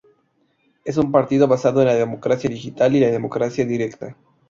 Es 0.83 0.97
un 0.97 1.11
partido 1.11 1.47
basado 1.47 1.81
en 1.81 1.87
la 1.89 1.93
democracia 1.93 2.49
digital 2.49 2.95
y 2.95 3.01
la 3.01 3.11
democracia 3.11 3.63
directa. 3.67 4.17